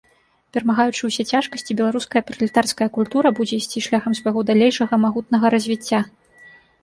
Перамагаючы 0.55 1.01
ўсе 1.09 1.23
цяжкасці, 1.33 1.75
беларуская 1.81 2.23
пралетарская 2.29 2.87
культура 2.97 3.27
будзе 3.39 3.55
ісці 3.63 3.79
шляхам 3.87 4.13
свайго 4.21 4.39
далейшага 4.53 4.99
магутнага 5.05 5.45
развіцця. 5.55 5.99